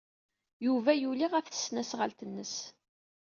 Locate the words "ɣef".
1.33-1.45